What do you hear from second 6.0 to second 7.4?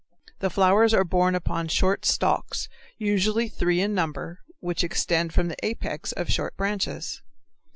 of short branches.